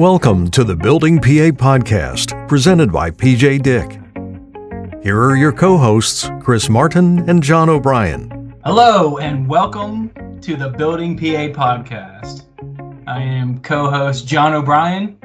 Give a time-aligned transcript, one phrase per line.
[0.00, 4.00] Welcome to the Building PA podcast, presented by PJ Dick.
[5.02, 8.54] Here are your co hosts, Chris Martin and John O'Brien.
[8.64, 10.10] Hello, and welcome
[10.40, 12.44] to the Building PA podcast.
[13.06, 15.18] I am co host John O'Brien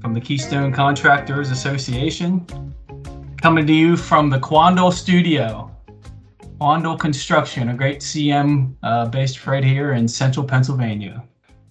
[0.00, 2.44] from the Keystone Contractors Association,
[3.40, 5.70] coming to you from the Quandel Studio.
[6.58, 11.22] Quandel Construction, a great CM uh, based right here in central Pennsylvania.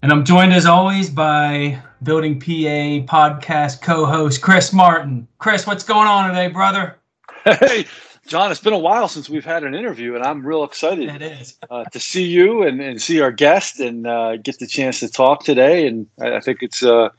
[0.05, 5.27] And I'm joined as always by Building PA podcast co host Chris Martin.
[5.40, 6.98] Chris, what's going on today, brother?
[7.44, 7.88] Hey,
[8.27, 11.23] John, it's been a while since we've had an interview, and I'm real excited It
[11.23, 11.58] is.
[11.72, 15.10] uh, to see you and, and see our guest and uh, get the chance to
[15.10, 15.88] talk today.
[15.88, 17.10] And I, I think it's uh,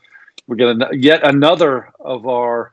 [0.46, 2.72] we're going to yet another of our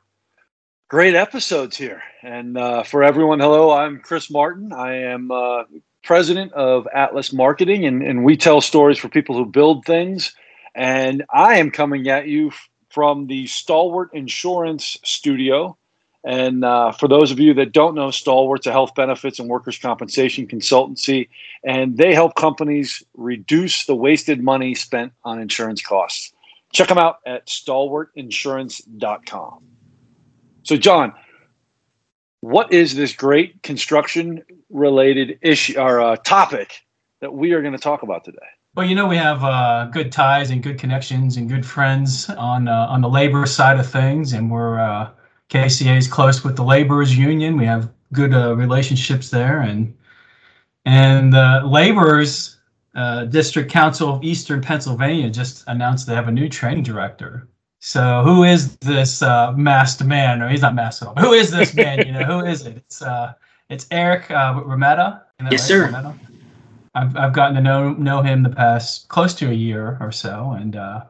[0.86, 2.04] great episodes here.
[2.22, 4.72] And uh, for everyone, hello, I'm Chris Martin.
[4.72, 5.64] I am uh,
[6.04, 10.34] president of Atlas Marketing, and, and we tell stories for people who build things.
[10.74, 12.50] And I am coming at you
[12.90, 15.76] from the Stalwart Insurance Studio.
[16.22, 19.78] And uh, for those of you that don't know, Stalwart's a health benefits and workers'
[19.78, 21.28] compensation consultancy,
[21.64, 26.32] and they help companies reduce the wasted money spent on insurance costs.
[26.72, 29.64] Check them out at stalwartinsurance.com.
[30.62, 31.12] So, John,
[32.44, 36.82] what is this great construction related issue or uh, topic
[37.20, 38.38] that we are going to talk about today?
[38.74, 42.68] Well, you know we have uh, good ties and good connections and good friends on
[42.68, 45.10] uh, on the labor side of things, and we're uh,
[45.48, 47.56] KCA is close with the laborers union.
[47.56, 49.96] We have good uh, relationships there, and
[50.84, 52.58] and uh, laborers
[52.94, 57.48] uh, district council of Eastern Pennsylvania just announced they have a new training director.
[57.86, 60.38] So who is this uh, masked man?
[60.38, 61.14] No, he's not masked at all.
[61.16, 61.98] Who is this man?
[62.06, 62.78] You know who is it?
[62.78, 63.34] It's uh,
[63.68, 65.20] it's Eric uh, Rametta.
[65.38, 65.60] Yes, right?
[65.60, 65.88] sir.
[65.88, 66.18] Rametta?
[66.94, 70.52] I've I've gotten to know know him the past close to a year or so,
[70.52, 71.04] and uh,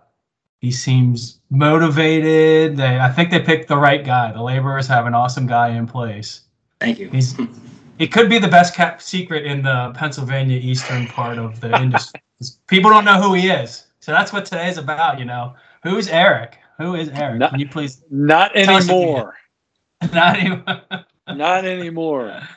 [0.62, 2.76] he seems motivated.
[2.76, 4.32] They I think they picked the right guy.
[4.32, 6.40] The laborers have an awesome guy in place.
[6.80, 7.08] Thank you.
[7.08, 7.36] He's
[8.00, 12.20] it could be the best kept secret in the Pennsylvania eastern part of the industry.
[12.66, 15.20] People don't know who he is, so that's what today's about.
[15.20, 16.58] You know, who's Eric?
[16.78, 17.38] Who is Eric?
[17.38, 19.36] Not- Can you please Not Tell us if you anymore.
[20.12, 20.64] not even?
[21.28, 22.40] Not anymore.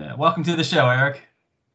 [0.00, 1.20] Yeah, welcome to the show, Eric.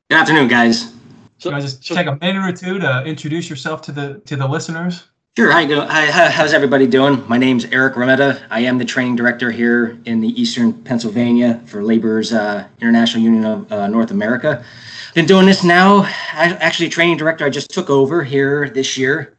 [0.09, 0.91] Good afternoon, guys.
[1.37, 4.19] So, you want just so- take a minute or two to introduce yourself to the
[4.25, 5.03] to the listeners?
[5.37, 5.51] Sure.
[5.51, 5.81] Hi, go.
[5.81, 7.23] Hi, hi, how's everybody doing?
[7.29, 8.41] My name's Eric Rametta.
[8.49, 13.45] I am the training director here in the Eastern Pennsylvania for Laborers uh, International Union
[13.45, 14.65] of uh, North America.
[15.13, 15.97] Been doing this now.
[16.33, 17.45] I, actually, training director.
[17.45, 19.34] I just took over here this year,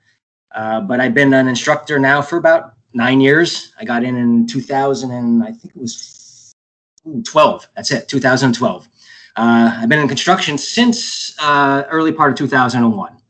[0.56, 3.75] uh, but I've been an instructor now for about nine years.
[3.78, 6.53] I got in in 2000 and I think it was
[7.06, 7.69] ooh, 12.
[7.77, 8.89] That's it, 2012.
[9.37, 13.22] Uh, I've been in construction since uh, early part of 2001.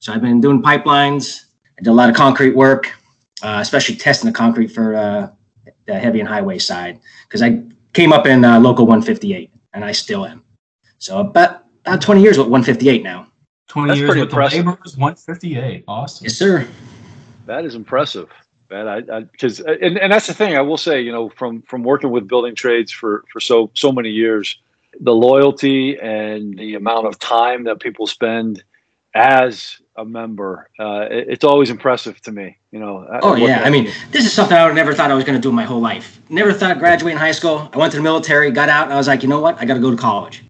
[0.00, 1.44] So I've been doing pipelines.
[1.78, 2.92] I did a lot of concrete work,
[3.40, 5.30] uh, especially testing the concrete for uh,
[5.86, 6.98] the heavy and highway side
[7.28, 10.44] because I came up in local 158 and I still am.
[10.98, 13.27] So about, about 20 years with 158 now.
[13.68, 14.64] 20 That's years pretty with impressive.
[14.64, 15.84] the laborers, 158.
[15.88, 16.24] Awesome.
[16.24, 16.66] Yes, sir.
[17.46, 18.28] That is impressive.
[18.70, 21.82] That I because and, and that's the thing I will say you know from from
[21.82, 24.58] working with building trades for for so so many years,
[25.00, 28.62] the loyalty and the amount of time that people spend
[29.14, 32.58] as a member, uh, it- it's always impressive to me.
[32.70, 33.06] You know.
[33.22, 35.42] Oh looking yeah, I mean, this is something I never thought I was going to
[35.42, 36.20] do my whole life.
[36.28, 37.70] Never thought graduating high school.
[37.72, 39.56] I went to the military, got out, and I was like, you know what?
[39.60, 40.44] I got to go to college.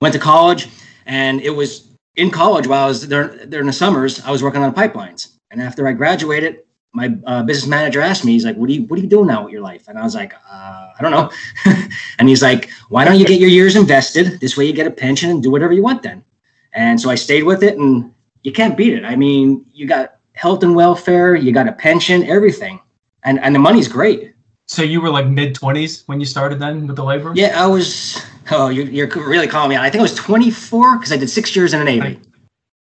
[0.00, 0.68] Went to college,
[1.06, 1.86] and it was
[2.16, 4.20] in college while I was there there in the summers.
[4.24, 8.32] I was working on pipelines, and after I graduated, my uh, business manager asked me,
[8.32, 10.02] he's like, "What are you What are you doing now with your life?" And I
[10.02, 11.30] was like, uh, "I don't know."
[12.18, 14.40] and he's like, "Why don't you get your years invested?
[14.40, 16.24] This way, you get a pension and do whatever you want then."
[16.72, 19.04] And so I stayed with it, and you can't beat it.
[19.04, 22.80] I mean, you got health and welfare, you got a pension, everything,
[23.24, 24.34] and and the money's great.
[24.66, 27.32] So you were like mid 20s when you started then with the labor?
[27.34, 28.24] Yeah, I was.
[28.50, 29.84] Oh, you're, you're really calling me out.
[29.84, 32.20] I think I was 24 because I did six years in the Navy.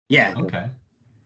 [0.10, 0.70] Yeah, Okay.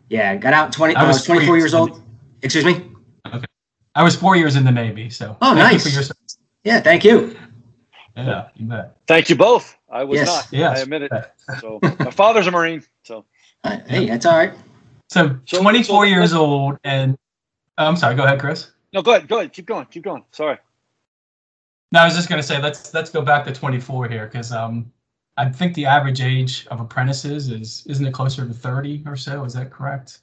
[0.10, 0.36] yeah.
[0.36, 0.96] Got out 20.
[0.96, 2.02] I I was was 24 years years old.
[2.42, 2.90] Excuse me.
[3.28, 3.46] Okay.
[3.94, 5.86] I was four years in the Navy, so Oh, thank nice.
[5.86, 6.10] you for your.
[6.64, 7.38] Yeah, thank you.
[8.16, 8.98] Yeah, you bet.
[9.08, 9.78] Thank you both.
[9.92, 10.28] I was Yes.
[10.28, 10.48] not.
[10.52, 10.80] Yes.
[10.80, 11.12] I admit it.
[11.60, 12.84] So my father's a Marine.
[13.04, 13.26] So
[13.64, 14.54] Uh, hey, that's all right.
[15.10, 17.18] So, So- 24 so- years old, and
[17.78, 18.16] oh, I'm sorry.
[18.16, 18.72] Go ahead, Chris.
[18.94, 19.28] no, go ahead.
[19.28, 19.54] Go ahead.
[19.54, 19.86] Keep going.
[19.88, 20.24] Keep going.
[20.32, 20.58] Sorry.
[21.92, 24.92] No, I was just gonna say let's let's go back to 24 here because um,
[25.38, 29.44] I think the average age of apprentices is isn't it closer to 30 or so?
[29.44, 30.20] Is that correct?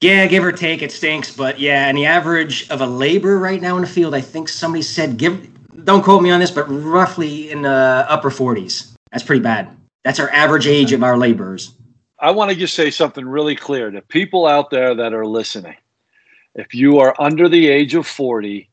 [0.00, 1.88] Yeah, give or take, it stinks, but yeah.
[1.88, 5.16] And the average of a labor right now in the field, I think somebody said,
[5.16, 5.48] give.
[5.84, 8.92] Don't quote me on this, but roughly in the upper 40s.
[9.12, 9.76] That's pretty bad.
[10.04, 11.74] That's our average age of our laborers.
[12.18, 15.76] I want to just say something really clear to people out there that are listening.
[16.54, 18.68] if you are under the age of 40,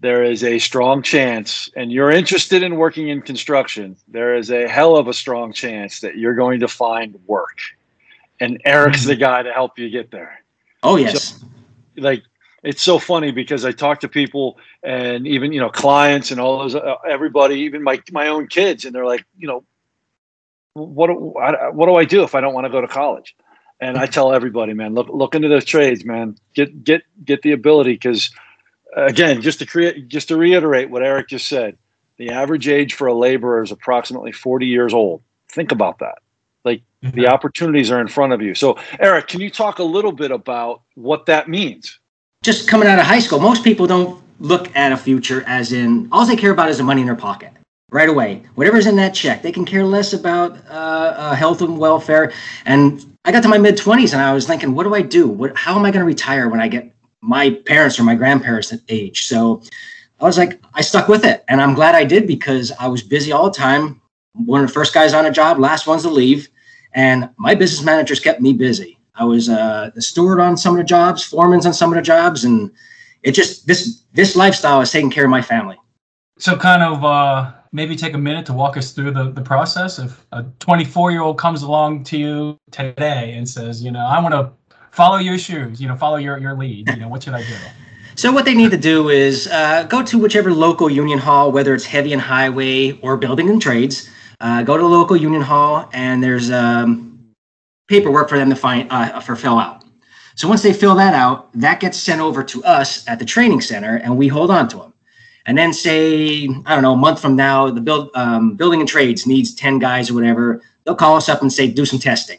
[0.00, 4.68] there is a strong chance, and you're interested in working in construction, there is a
[4.68, 7.58] hell of a strong chance that you're going to find work.
[8.38, 9.08] And Eric's mm-hmm.
[9.08, 10.42] the guy to help you get there.
[10.82, 11.40] Oh, yes.
[11.40, 11.46] So,
[11.96, 12.22] like,
[12.62, 16.58] it's so funny because I talk to people and even, you know, clients and all
[16.58, 19.64] those, uh, everybody, even my, my own kids, and they're like, you know,
[20.74, 21.08] what,
[21.74, 23.34] what do I do if I don't want to go to college?
[23.80, 26.36] And I tell everybody, man, look look into those trades, man.
[26.54, 28.30] Get get get the ability because
[28.96, 31.76] again, just to create, just to reiterate what Eric just said,
[32.16, 35.22] the average age for a laborer is approximately 40 years old.
[35.48, 36.18] Think about that.
[36.64, 37.16] Like mm-hmm.
[37.16, 38.54] the opportunities are in front of you.
[38.54, 42.00] So, Eric, can you talk a little bit about what that means?
[42.42, 46.08] Just coming out of high school, most people don't look at a future as in
[46.12, 47.52] all they care about is the money in their pocket
[47.90, 48.42] right away.
[48.56, 52.32] Whatever's in that check, they can care less about uh, uh, health and welfare.
[52.64, 55.28] And I got to my mid 20s and I was thinking, what do I do?
[55.28, 56.92] What, how am I going to retire when I get
[57.26, 59.26] my parents or my grandparents' age.
[59.26, 59.62] So
[60.20, 61.44] I was like, I stuck with it.
[61.48, 64.00] And I'm glad I did because I was busy all the time.
[64.32, 66.48] One of the first guys on a job, last ones to leave.
[66.92, 68.98] And my business managers kept me busy.
[69.16, 72.02] I was uh, the steward on some of the jobs, foreman's on some of the
[72.02, 72.44] jobs.
[72.44, 72.70] And
[73.22, 75.78] it just, this, this lifestyle is taking care of my family.
[76.38, 79.98] So kind of uh, maybe take a minute to walk us through the, the process.
[79.98, 84.20] If a 24 year old comes along to you today and says, you know, I
[84.20, 84.52] want to
[84.96, 86.88] follow your shoes, you know, follow your, your lead.
[86.88, 87.54] You know, what should I do?
[88.18, 91.74] So what they need to do is uh, go to whichever local union hall, whether
[91.74, 94.08] it's heavy and highway or building and trades.
[94.40, 97.22] Uh, go to the local union hall, and there's um,
[97.88, 99.84] paperwork for them to find uh, for fill out.
[100.34, 103.60] So once they fill that out, that gets sent over to us at the training
[103.60, 104.94] center, and we hold on to them.
[105.44, 108.88] And then say I don't know a month from now, the build um, building and
[108.88, 110.62] trades needs ten guys or whatever.
[110.84, 112.38] They'll call us up and say do some testing.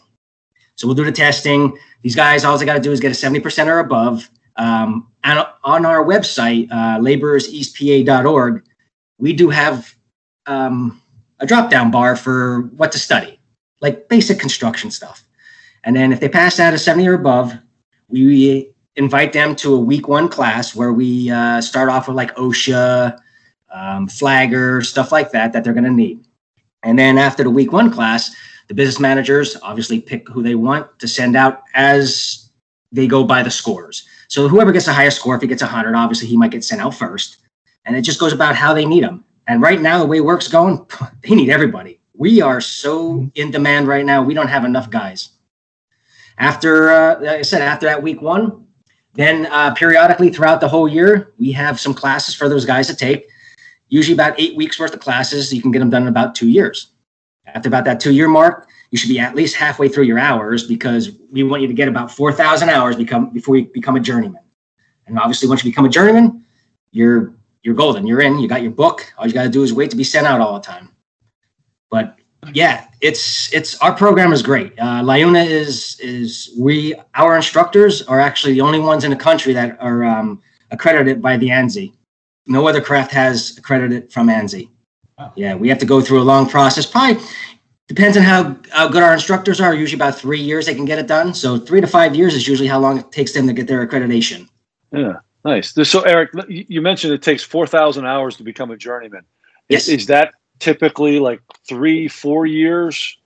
[0.78, 1.78] So we'll do the testing.
[2.04, 4.30] These guys, all they got to do is get a 70% or above.
[4.56, 8.64] Um, and on our website, uh, laborerseastpa.org,
[9.18, 9.94] we do have
[10.46, 11.02] um,
[11.40, 13.40] a drop down bar for what to study,
[13.82, 15.24] like basic construction stuff.
[15.84, 17.54] And then if they pass out a 70 or above,
[18.08, 22.36] we invite them to a week one class where we uh, start off with like
[22.36, 23.18] OSHA,
[23.72, 26.20] um, flagger, stuff like that, that they're going to need.
[26.84, 28.36] And then after the week one class,
[28.68, 32.50] the business managers obviously pick who they want to send out as
[32.92, 34.08] they go by the scores.
[34.28, 36.81] So whoever gets the highest score, if he gets 100, obviously he might get sent
[36.81, 37.38] out first.
[37.86, 39.24] And it just goes about how they need them.
[39.48, 40.86] And right now, the way work's going,
[41.24, 42.00] they need everybody.
[42.14, 44.22] We are so in demand right now.
[44.22, 45.30] We don't have enough guys.
[46.38, 48.68] After, uh, like I said, after that week one,
[49.14, 52.96] then uh, periodically throughout the whole year, we have some classes for those guys to
[52.96, 53.28] take.
[53.90, 55.54] Usually about eight weeks worth of classes.
[55.54, 56.92] You can get them done in about two years.
[57.48, 60.66] After about that two year mark, you should be at least halfway through your hours
[60.66, 64.42] because we want you to get about 4,000 hours become before you become a journeyman.
[65.08, 66.46] And obviously, once you become a journeyman,
[66.92, 67.34] you're
[67.64, 68.06] you're golden.
[68.08, 68.40] You're in.
[68.40, 69.12] You got your book.
[69.18, 70.90] All you got to do is wait to be sent out all the time.
[71.90, 72.18] But
[72.54, 74.74] yeah, it's it's our program is great.
[74.80, 79.78] Uh, is is we our instructors are actually the only ones in the country that
[79.82, 80.42] are um,
[80.72, 81.94] accredited by the ANSI.
[82.46, 84.70] No other craft has accredited from ANSI.
[85.18, 85.34] Wow.
[85.36, 86.86] Yeah, we have to go through a long process.
[86.86, 87.24] Probably
[87.88, 89.74] depends on how, how good our instructors are.
[89.74, 91.33] Usually about three years they can get it done.
[91.33, 93.86] So three to five years is usually how long it takes them to get their
[93.86, 94.47] accreditation.
[94.92, 95.74] Yeah, nice.
[95.90, 99.24] So Eric, you mentioned it takes four thousand hours to become a journeyman.
[99.69, 99.88] Yes.
[99.88, 103.18] Is, is that typically like three, four years?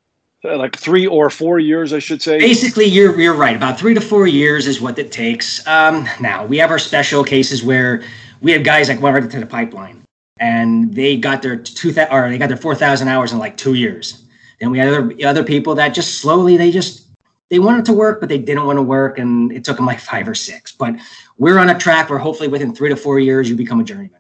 [0.44, 2.40] Uh, like three or four years, I should say.
[2.40, 3.56] Basically, you're you're right.
[3.56, 5.66] About three to four years is what it takes.
[5.68, 8.04] Um, now we have our special cases where
[8.42, 10.01] we have guys like went right to the pipeline
[10.42, 13.56] and they got their two th- or they got their four thousand hours in like
[13.56, 14.26] two years.
[14.60, 17.08] Then we had other other people that just slowly they just
[17.50, 20.00] they wanted to work, but they didn't want to work, and it took them like
[20.00, 20.72] five or six.
[20.72, 20.96] But
[21.38, 24.20] we're on a track where hopefully within three to four years you become a journeyman.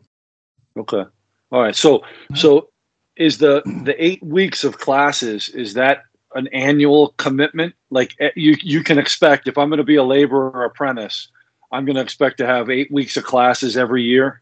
[0.77, 1.03] Okay,
[1.51, 1.75] all right.
[1.75, 2.03] So
[2.35, 2.69] so
[3.17, 6.03] is the the eight weeks of classes is that
[6.35, 7.73] an annual commitment?
[7.89, 11.29] Like eh, you you can expect if I'm going to be a laborer apprentice,
[11.71, 14.41] I'm going to expect to have eight weeks of classes every year.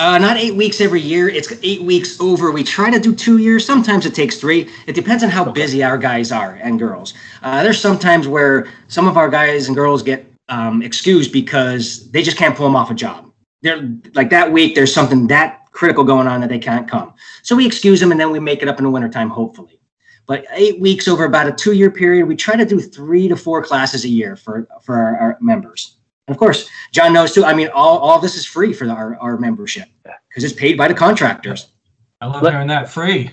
[0.00, 1.28] Uh, not eight weeks every year.
[1.28, 2.50] It's eight weeks over.
[2.50, 3.66] We try to do two years.
[3.66, 4.66] Sometimes it takes three.
[4.86, 5.52] It depends on how okay.
[5.52, 7.12] busy our guys are and girls.
[7.42, 12.22] Uh, there's sometimes where some of our guys and girls get um, excused because they
[12.22, 13.30] just can't pull them off a job.
[13.60, 14.74] They're like that week.
[14.74, 17.12] There's something that critical going on that they can't come.
[17.42, 19.82] So we excuse them and then we make it up in the wintertime, hopefully.
[20.24, 23.36] But eight weeks over about a two year period, we try to do three to
[23.36, 25.96] four classes a year for for our, our members.
[26.30, 27.44] And of course, John knows too.
[27.44, 29.88] I mean, all, all this is free for our, our membership
[30.28, 31.72] because it's paid by the contractors.
[32.20, 33.32] I love hearing that free.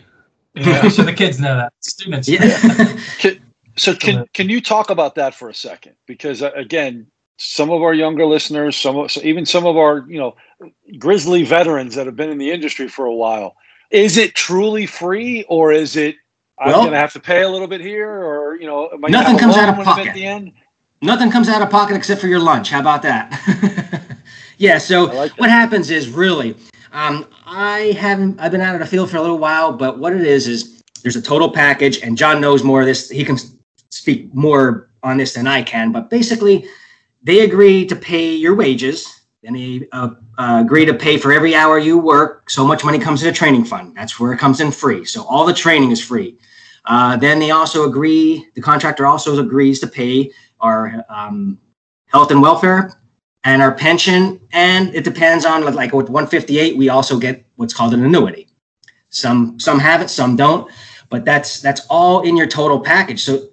[0.55, 1.73] Yeah, so the kids know that.
[1.81, 2.27] Students.
[2.27, 2.97] Yeah.
[3.75, 5.95] so can can you talk about that for a second?
[6.07, 7.05] Because uh, again,
[7.37, 10.35] some of our younger listeners, some of, even some of our you know
[10.97, 13.55] grizzly veterans that have been in the industry for a while.
[13.91, 16.15] Is it truly free, or is it
[16.57, 19.55] I'm going to have to pay a little bit here, or you know, nothing comes
[19.55, 20.53] out of pocket at the end?
[21.01, 22.71] Nothing comes out of pocket except for your lunch.
[22.71, 24.17] How about that?
[24.57, 24.77] yeah.
[24.79, 26.55] So like what happens is really,
[26.91, 28.39] um, I haven't.
[28.39, 30.81] I've been out of the field for a little while, but what it is is
[31.03, 33.09] there's a total package, and John knows more of this.
[33.09, 33.37] He can
[33.89, 36.67] speak more on this than I can, but basically,
[37.21, 39.13] they agree to pay your wages.
[39.43, 42.49] And they uh, uh, agree to pay for every hour you work.
[42.49, 43.95] So much money comes to the training fund.
[43.95, 45.05] That's where it comes in free.
[45.05, 46.37] So all the training is free.
[46.85, 48.49] Uh, then they also agree.
[48.55, 51.59] The contractor also agrees to pay our um,
[52.07, 52.93] health and welfare
[53.43, 54.39] and our pension.
[54.51, 58.49] And it depends on like with 158, we also get what's called an annuity.
[59.09, 60.71] Some some have it, some don't.
[61.09, 63.23] But that's that's all in your total package.
[63.23, 63.47] So,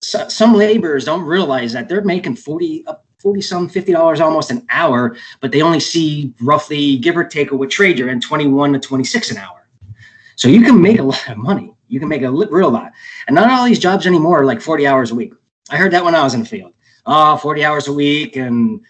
[0.00, 4.50] so some laborers don't realize that they're making 40 up 40 some 50 dollars almost
[4.50, 8.72] an hour but they only see roughly give or take with trade you're in 21
[8.72, 9.68] to 26 an hour
[10.36, 12.92] so you can make a lot of money you can make a real lot
[13.26, 15.34] and not all these jobs anymore are like 40 hours a week
[15.70, 16.74] I heard that when I was in the field.
[17.06, 18.80] Oh, 40 hours a week, and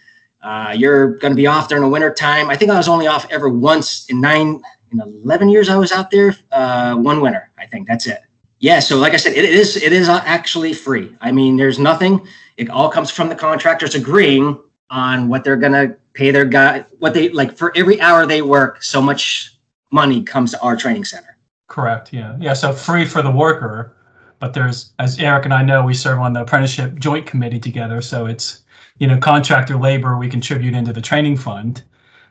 [0.41, 2.49] uh, you're going to be off during the winter time.
[2.49, 4.61] I think I was only off ever once in nine,
[4.91, 6.35] in 11 years I was out there.
[6.51, 8.21] Uh, one winter, I think that's it.
[8.59, 8.79] Yeah.
[8.79, 11.15] So, like I said, it is it is actually free.
[11.19, 12.27] I mean, there's nothing.
[12.57, 14.61] It all comes from the contractors agreeing
[14.91, 16.85] on what they're going to pay their guy.
[16.99, 19.57] What they like for every hour they work, so much
[19.91, 21.37] money comes to our training center.
[21.67, 22.13] Correct.
[22.13, 22.37] Yeah.
[22.39, 22.53] Yeah.
[22.53, 23.95] So free for the worker
[24.41, 28.01] but there's as Eric and I know, we serve on the apprenticeship joint committee together.
[28.01, 28.63] So it's
[28.97, 31.83] you know contractor labor we contribute into the training fund,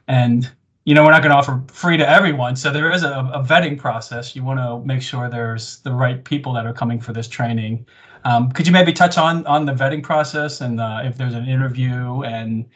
[0.08, 0.50] and
[0.84, 2.56] you know we're not going to offer free to everyone.
[2.56, 4.36] So there is a, a vetting process.
[4.36, 7.86] You want to make sure there's the right people that are coming for this training.
[8.24, 11.48] Um, could you maybe touch on on the vetting process and uh, if there's an
[11.48, 12.66] interview and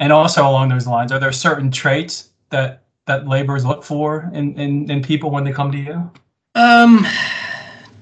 [0.00, 4.58] and also along those lines, are there certain traits that that laborers look for in,
[4.58, 6.10] in, in people when they come to you?
[6.56, 7.06] Um,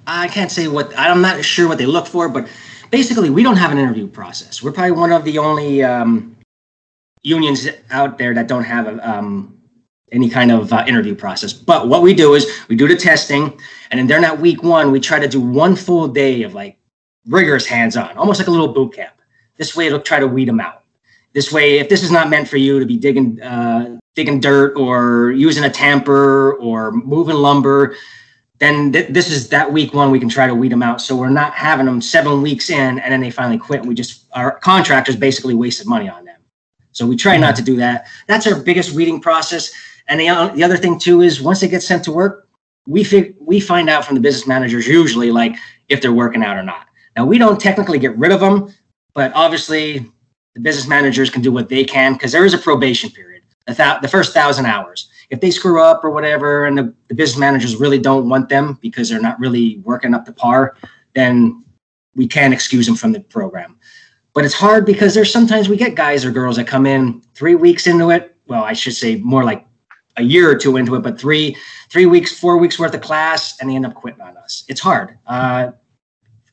[0.06, 2.48] I can't say what I'm not sure what they look for, but
[2.90, 4.62] basically we don't have an interview process.
[4.62, 6.36] We're probably one of the only um,
[7.22, 9.58] unions out there that don't have a, um,
[10.12, 11.52] any kind of uh, interview process.
[11.52, 13.58] But what we do is we do the testing,
[13.90, 16.78] and then during that week one, we try to do one full day of like
[17.26, 19.14] rigorous hands-on, almost like a little boot camp.
[19.56, 20.82] This way, it'll try to weed them out.
[21.32, 24.76] This way, if this is not meant for you to be digging uh, digging dirt
[24.76, 27.96] or using a tamper or moving lumber,
[28.58, 31.00] then th- this is that week one we can try to weed them out.
[31.00, 33.94] So we're not having them seven weeks in and then they finally quit And we
[33.94, 36.40] just our contractors basically wasted money on them.
[36.92, 38.06] So we try not to do that.
[38.28, 39.72] That's our biggest weeding process.
[40.06, 42.48] And the, uh, the other thing too is once they get sent to work
[42.86, 45.56] we we find out from the business managers usually like
[45.88, 46.86] if they're working out or not.
[47.16, 48.72] Now we don't technically get rid of them
[49.14, 50.10] but obviously
[50.54, 53.42] the business managers can do what they can because there is a probation period.
[53.66, 57.14] The, th- the first thousand hours if they screw up or whatever and the, the
[57.14, 60.76] business managers really don't want them because they're not really working up to par,
[61.16, 61.64] then
[62.14, 63.76] we can excuse them from the program.
[64.32, 67.56] But it's hard because there's sometimes we get guys or girls that come in three
[67.56, 68.36] weeks into it.
[68.46, 69.66] Well, I should say more like
[70.16, 71.56] a year or two into it, but three
[71.90, 74.64] three weeks, four weeks worth of class, and they end up quitting on us.
[74.68, 75.72] It's hard, uh,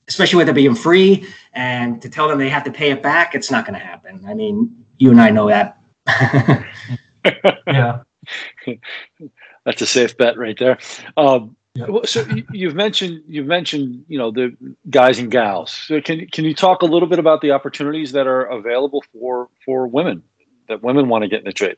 [0.08, 3.36] especially with it being free, and to tell them they have to pay it back,
[3.36, 4.24] it's not going to happen.
[4.28, 5.78] I mean, you and I know that.
[7.68, 8.02] yeah.
[9.66, 10.78] That's a safe bet right there.
[11.18, 11.86] Um, yeah.
[12.04, 14.56] So you've mentioned you've mentioned you know the
[14.90, 15.72] guys and gals.
[15.72, 19.50] So can can you talk a little bit about the opportunities that are available for
[19.64, 20.24] for women
[20.68, 21.78] that women want to get in the trade?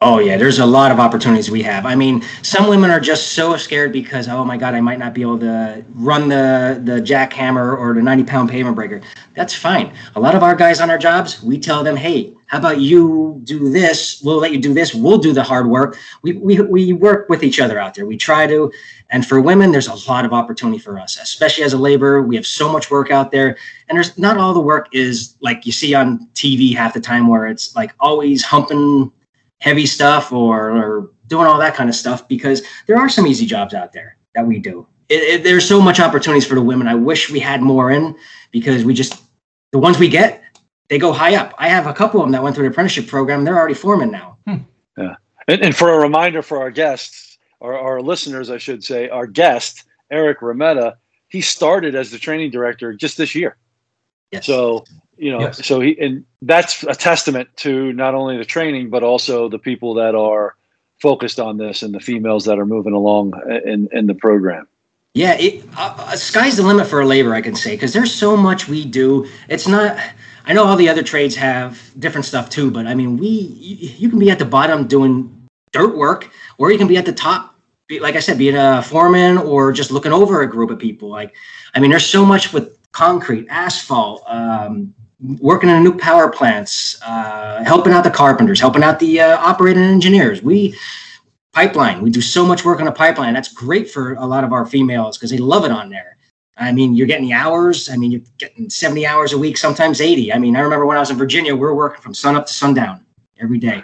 [0.00, 1.86] Oh yeah, there's a lot of opportunities we have.
[1.86, 5.14] I mean, some women are just so scared because oh my god, I might not
[5.14, 9.00] be able to run the the jackhammer or the 90 pound pavement breaker.
[9.34, 9.94] That's fine.
[10.14, 13.40] A lot of our guys on our jobs, we tell them, hey, how about you
[13.42, 14.22] do this?
[14.22, 14.94] We'll let you do this.
[14.94, 15.98] We'll do the hard work.
[16.22, 18.06] We, we, we work with each other out there.
[18.06, 18.70] We try to.
[19.10, 22.22] And for women, there's a lot of opportunity for us, especially as a laborer.
[22.22, 23.56] We have so much work out there.
[23.88, 27.26] And there's not all the work is like you see on TV half the time
[27.26, 29.10] where it's like always humping
[29.58, 33.46] heavy stuff or, or doing all that kind of stuff because there are some easy
[33.46, 34.86] jobs out there that we do.
[35.08, 36.86] It, it, there's so much opportunities for the women.
[36.86, 38.14] I wish we had more in
[38.52, 39.20] because we just,
[39.72, 40.43] the ones we get,
[40.88, 41.54] they go high up.
[41.58, 43.44] I have a couple of them that went through the apprenticeship program.
[43.44, 44.36] They're already foremen now.
[44.46, 44.56] Hmm.
[44.96, 45.16] Yeah.
[45.48, 49.26] And, and, for a reminder for our guests, or our listeners, I should say, our
[49.26, 50.96] guest, Eric Rametta,
[51.28, 53.56] he started as the training director just this year.
[54.30, 54.46] Yes.
[54.46, 54.84] So,
[55.16, 55.64] you know, yes.
[55.66, 59.94] so he, and that's a testament to not only the training, but also the people
[59.94, 60.56] that are
[61.00, 63.32] focused on this and the females that are moving along
[63.64, 64.66] in, in the program.
[65.14, 68.12] Yeah, it, uh, uh sky's the limit for a labor, I can say, because there's
[68.12, 69.28] so much we do.
[69.48, 69.96] It's not,
[70.44, 74.10] I know all the other trades have different stuff too, but I mean, we you
[74.10, 77.54] can be at the bottom doing dirt work, or you can be at the top,
[78.00, 81.08] like I said, being a foreman or just looking over a group of people.
[81.08, 81.34] Like,
[81.74, 84.94] I mean, there's so much with concrete, asphalt, um,
[85.38, 89.38] working in a new power plants, uh, helping out the carpenters, helping out the uh,
[89.38, 90.42] operating engineers.
[90.42, 90.76] We
[91.52, 92.02] pipeline.
[92.02, 93.32] We do so much work on a pipeline.
[93.32, 96.13] That's great for a lot of our females because they love it on there.
[96.56, 97.90] I mean, you're getting the hours.
[97.90, 100.32] I mean, you're getting 70 hours a week, sometimes 80.
[100.32, 102.46] I mean, I remember when I was in Virginia, we were working from sun up
[102.46, 103.04] to sundown
[103.40, 103.82] every day.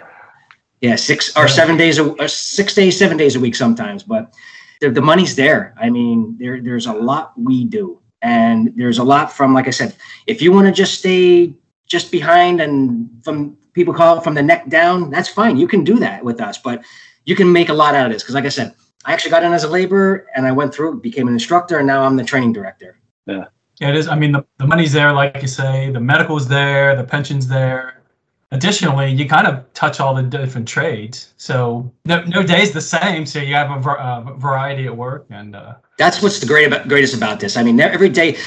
[0.79, 4.03] Yeah, six or seven days, a, six days, seven days a week sometimes.
[4.03, 4.33] But
[4.79, 5.75] the, the money's there.
[5.79, 7.99] I mean, there, there's a lot we do.
[8.21, 9.95] And there's a lot from, like I said,
[10.27, 11.53] if you want to just stay
[11.87, 15.57] just behind and from people call it from the neck down, that's fine.
[15.57, 16.57] You can do that with us.
[16.57, 16.83] But
[17.25, 18.23] you can make a lot out of this.
[18.23, 18.73] Because, like I said,
[19.05, 21.87] I actually got in as a laborer and I went through, became an instructor, and
[21.87, 22.99] now I'm the training director.
[23.25, 23.45] Yeah.
[23.79, 24.07] Yeah, it is.
[24.07, 28.01] I mean, the, the money's there, like you say, the medical's there, the pension's there.
[28.51, 31.33] Additionally, you kind of touch all the different trades.
[31.37, 33.25] So no, no day's the same.
[33.25, 35.25] So you have a, a variety at work.
[35.31, 37.57] And uh, that's what's the great about, greatest about this.
[37.57, 38.37] I mean, every day,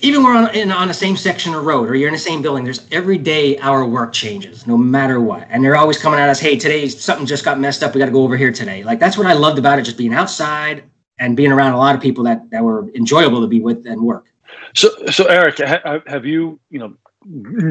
[0.00, 2.42] even we're on in, on the same section of road or you're in the same
[2.42, 5.46] building there's every day our work changes no matter what.
[5.50, 7.94] And they're always coming at us hey today something just got messed up.
[7.94, 8.82] We got to go over here today.
[8.82, 10.84] Like that's what i loved about it just being outside
[11.18, 14.02] and being around a lot of people that that were enjoyable to be with and
[14.02, 14.26] work.
[14.74, 16.94] So so eric have you you know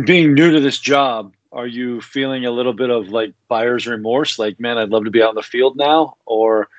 [0.05, 4.39] being new to this job are you feeling a little bit of like buyer's remorse?
[4.39, 6.69] Like man i'd love to be out in the field now or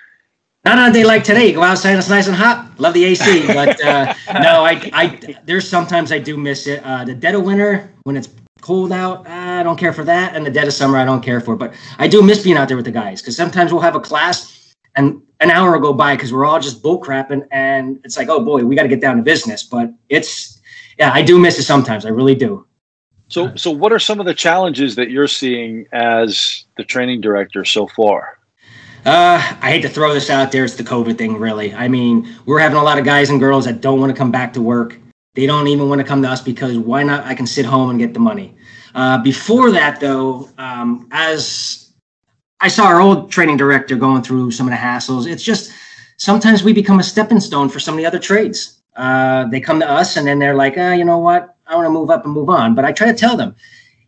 [0.65, 1.49] not on a day like today.
[1.49, 2.71] You go outside, it's nice and hot.
[2.79, 6.83] Love the AC, but uh, no, I, I, there's sometimes I do miss it.
[6.85, 8.29] Uh, the dead of winter when it's
[8.61, 11.41] cold out, I don't care for that, and the dead of summer, I don't care
[11.41, 11.55] for.
[11.55, 14.01] But I do miss being out there with the guys because sometimes we'll have a
[14.01, 18.17] class and an hour will go by because we're all just bull crapping, and it's
[18.17, 19.63] like, oh boy, we got to get down to business.
[19.63, 20.61] But it's,
[20.99, 22.07] yeah, I do miss it sometimes.
[22.07, 22.67] I really do.
[23.29, 27.65] So, so what are some of the challenges that you're seeing as the training director
[27.65, 28.39] so far?
[29.05, 30.65] Uh, I hate to throw this out there.
[30.65, 31.75] It's the COVID thing, really.
[31.75, 34.31] I mean, we're having a lot of guys and girls that don't want to come
[34.31, 34.99] back to work.
[35.35, 37.27] They don't even want to come to us because why not?
[37.27, 38.57] I can sit home and get the money.
[38.95, 41.93] Uh, before that, though, um, as
[42.61, 45.73] I saw our old training director going through some of the hassles, it's just
[46.17, 48.81] sometimes we become a stepping stone for some of the other trades.
[48.97, 51.57] Uh, they come to us and then they're like, ah, you know what?
[51.67, 52.75] I want to move up and move on.
[52.75, 53.55] But I try to tell them,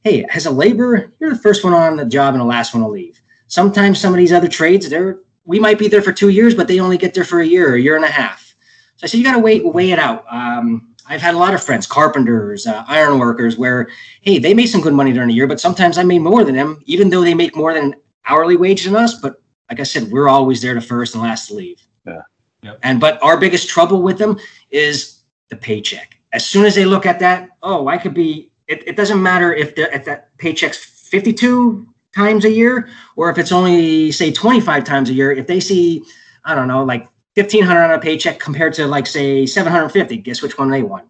[0.00, 2.82] hey, as a laborer, you're the first one on the job and the last one
[2.82, 3.20] to leave.
[3.46, 6.66] Sometimes some of these other trades, they're we might be there for two years, but
[6.66, 8.54] they only get there for a year, a year and a half.
[8.96, 10.24] So I said, you got to wait, weigh it out.
[10.28, 13.88] Um, I've had a lot of friends, carpenters, uh, iron workers, where
[14.22, 16.56] hey, they made some good money during the year, but sometimes I made more than
[16.56, 17.94] them, even though they make more than
[18.26, 19.14] hourly wage than us.
[19.14, 21.80] But like I said, we're always there to first and last to leave.
[22.04, 22.22] Yeah.
[22.62, 22.80] Yep.
[22.82, 24.38] And but our biggest trouble with them
[24.70, 26.16] is the paycheck.
[26.32, 28.52] As soon as they look at that, oh, I could be.
[28.66, 33.30] It, it doesn't matter if the if that paycheck's fifty two times a year, or
[33.30, 36.04] if it's only say 25 times a year, if they see,
[36.44, 37.02] I don't know, like
[37.34, 41.08] 1500 on a paycheck compared to like say 750, guess which one they want?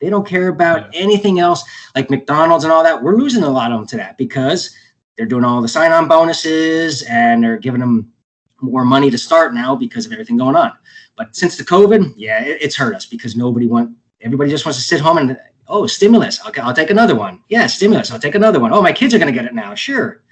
[0.00, 1.00] They don't care about yeah.
[1.00, 3.02] anything else like McDonald's and all that.
[3.02, 4.74] We're losing a lot of them to that because
[5.16, 8.12] they're doing all the sign on bonuses and they're giving them
[8.60, 10.72] more money to start now because of everything going on.
[11.16, 14.78] But since the COVID, yeah, it, it's hurt us because nobody want everybody just wants
[14.78, 16.44] to sit home and oh stimulus.
[16.46, 17.42] Okay, I'll take another one.
[17.48, 18.10] Yeah, stimulus.
[18.10, 18.72] I'll take another one.
[18.72, 19.74] Oh, my kids are going to get it now.
[19.74, 20.22] Sure.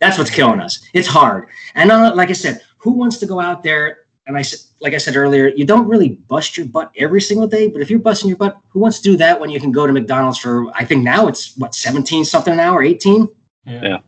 [0.00, 0.84] That's what's killing us.
[0.92, 1.48] It's hard.
[1.74, 4.06] And uh, like I said, who wants to go out there?
[4.26, 7.46] And I said, like I said earlier, you don't really bust your butt every single
[7.46, 7.68] day.
[7.68, 9.86] But if you're busting your butt, who wants to do that when you can go
[9.86, 10.70] to McDonald's for?
[10.74, 13.28] I think now it's what 17 something an hour, 18.
[13.66, 13.82] Yeah.
[13.82, 13.98] yeah.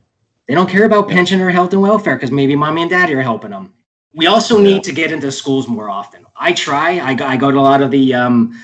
[0.47, 3.23] They don't care about pension or health and welfare because maybe mommy and daddy are
[3.23, 3.75] helping them.
[4.15, 6.25] We also need to get into schools more often.
[6.37, 7.01] I try.
[7.01, 8.59] I go, I go to a lot of the um,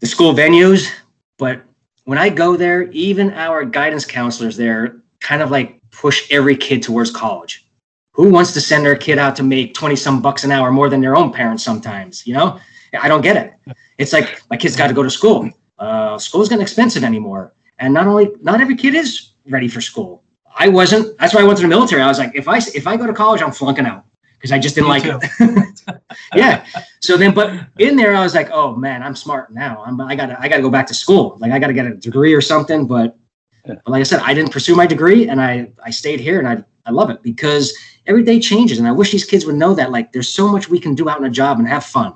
[0.00, 0.90] the school venues,
[1.38, 1.62] but
[2.04, 6.82] when I go there, even our guidance counselors there kind of like push every kid
[6.82, 7.66] towards college.
[8.12, 10.88] Who wants to send their kid out to make 20 some bucks an hour more
[10.88, 12.26] than their own parents sometimes?
[12.26, 12.60] You know,
[13.00, 13.74] I don't get it.
[13.98, 15.48] It's like my kid's got to go to school.
[15.78, 17.54] Uh, school's getting expensive anymore.
[17.78, 20.22] And not only, not every kid is ready for school.
[20.54, 21.16] I wasn't.
[21.18, 22.02] That's why I went to the military.
[22.02, 24.04] I was like, if I if I go to college, I'm flunking out
[24.34, 25.18] because I just didn't Me like too.
[25.40, 26.02] it.
[26.34, 26.66] yeah.
[27.00, 29.82] So then, but in there, I was like, oh man, I'm smart now.
[29.86, 31.36] I'm I gotta I gotta go back to school.
[31.38, 32.86] Like I gotta get a degree or something.
[32.86, 33.16] But
[33.64, 36.48] but like I said, I didn't pursue my degree and I, I stayed here and
[36.48, 38.78] I, I love it because every day changes.
[38.78, 41.08] And I wish these kids would know that like there's so much we can do
[41.08, 42.14] out in a job and have fun.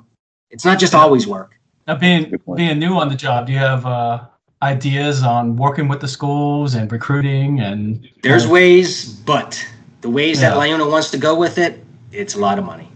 [0.49, 1.55] It's not just always work.
[1.87, 4.25] Now being being new on the job, do you have uh,
[4.61, 9.63] ideas on working with the schools and recruiting and there's ways, but
[10.01, 10.49] the ways yeah.
[10.49, 12.89] that LiUNA wants to go with it, it's a lot of money.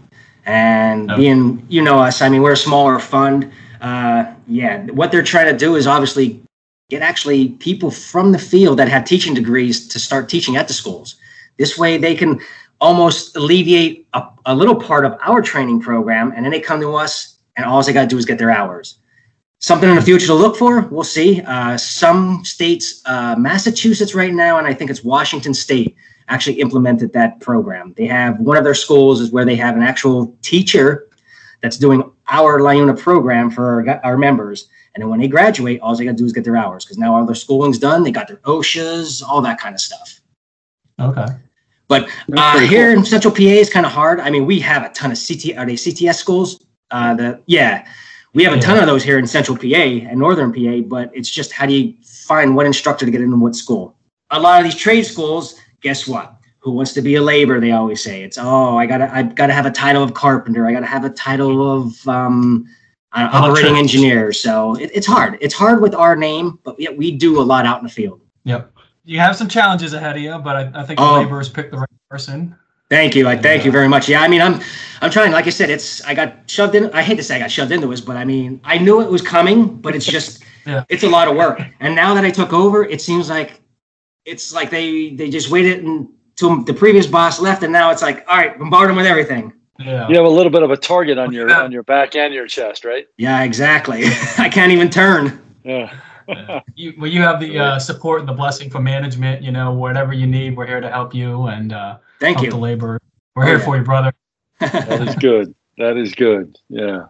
[0.46, 1.20] And okay.
[1.20, 3.52] being you know us, I mean we're a smaller fund.
[3.80, 6.42] Uh, yeah, what they're trying to do is obviously
[6.90, 10.74] get actually people from the field that have teaching degrees to start teaching at the
[10.74, 11.16] schools.
[11.56, 12.40] This way they can
[12.80, 16.94] almost alleviate a, a little part of our training program and then they come to
[16.94, 18.96] us and all they got to do is get their hours.
[19.58, 21.42] Something in the future to look for, we'll see.
[21.42, 25.96] Uh, some states, uh, Massachusetts right now, and I think it's Washington State,
[26.28, 27.92] actually implemented that program.
[27.98, 31.09] They have one of their schools is where they have an actual teacher
[31.62, 34.68] that's doing our LIUNA program for our, our members.
[34.94, 36.98] And then when they graduate, all they got to do is get their hours because
[36.98, 38.02] now all their schooling's done.
[38.02, 40.20] They got their OSHAs, all that kind of stuff.
[41.00, 41.26] Okay.
[41.88, 43.00] But uh, here cool.
[43.00, 44.20] in Central PA is kind of hard.
[44.20, 45.56] I mean, we have a ton of CT.
[45.56, 46.64] Are they CTS schools?
[46.90, 47.86] Uh, the yeah,
[48.32, 50.86] we have a ton of those here in Central PA and Northern PA.
[50.86, 53.96] But it's just how do you find what instructor to get into what school?
[54.30, 56.36] A lot of these trade schools, guess what?
[56.60, 57.60] Who wants to be a laborer?
[57.60, 60.66] They always say it's oh, I gotta I gotta have a title of carpenter.
[60.66, 62.66] I gotta have a title of um,
[63.12, 64.32] uh, operating engineer.
[64.32, 65.38] So it, it's hard.
[65.40, 68.20] It's hard with our name, but we, we do a lot out in the field.
[68.44, 68.72] Yep
[69.04, 71.20] you have some challenges ahead of you, but I, I think the oh.
[71.20, 72.56] laborers picked the right person.
[72.88, 73.28] Thank you.
[73.28, 74.08] I thank you very much.
[74.08, 74.60] Yeah, I mean, I'm,
[75.00, 75.32] I'm trying.
[75.32, 76.90] Like I said, it's I got shoved in.
[76.92, 79.10] I hate to say I got shoved into this, but I mean, I knew it
[79.10, 80.84] was coming, but it's just, yeah.
[80.88, 81.60] it's a lot of work.
[81.78, 83.60] And now that I took over, it seems like,
[84.24, 85.84] it's like they they just waited
[86.42, 89.52] until the previous boss left, and now it's like, all right, bombard them with everything.
[89.78, 90.08] Yeah.
[90.08, 92.46] You have a little bit of a target on your on your back and your
[92.46, 93.06] chest, right?
[93.16, 94.02] Yeah, exactly.
[94.38, 95.42] I can't even turn.
[95.64, 95.98] Yeah
[96.74, 99.42] you, well, you have the uh, support and the blessing from management.
[99.42, 102.50] You know, whatever you need, we're here to help you and uh, thank help you.
[102.50, 103.00] The labor,
[103.34, 103.64] we're oh, here yeah.
[103.64, 104.12] for you, brother.
[104.60, 105.54] that is good.
[105.78, 106.56] That is good.
[106.68, 107.06] Yeah.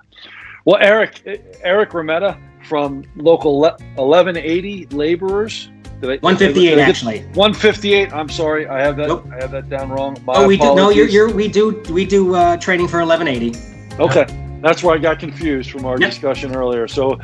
[0.65, 1.23] Well, Eric,
[1.63, 5.71] Eric Rametta from local 1180 laborers.
[6.03, 7.21] I, 158 actually.
[7.35, 8.13] 158.
[8.13, 9.09] I'm sorry, I have that.
[9.09, 9.27] Nope.
[9.33, 10.17] I have that down wrong.
[10.25, 10.77] My oh, we apologies.
[10.77, 10.83] do.
[10.83, 11.31] No, you're, you're.
[11.31, 11.83] We do.
[11.91, 14.01] We do uh, training for 1180.
[14.01, 16.11] Okay, that's where I got confused from our yep.
[16.11, 16.89] discussion earlier.
[16.89, 17.19] So,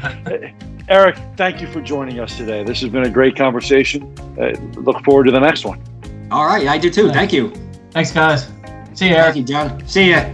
[0.89, 2.65] Eric, thank you for joining us today.
[2.65, 4.15] This has been a great conversation.
[4.39, 5.81] Uh, look forward to the next one.
[6.31, 7.11] All right, I do too.
[7.11, 7.53] Thank you.
[7.93, 8.51] Thanks, guys.
[8.95, 9.35] See you, Eric.
[9.35, 9.87] Thank you, John.
[9.87, 10.29] See ya.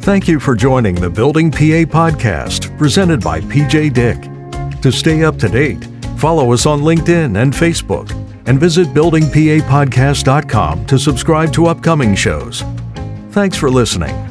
[0.00, 4.18] Thank you for joining the Building PA podcast presented by PJ Dick.
[4.80, 5.86] To stay up to date,
[6.18, 8.10] follow us on LinkedIn and Facebook
[8.46, 12.62] and visit buildingpapodcast.com to subscribe to upcoming shows.
[13.30, 14.27] Thanks for listening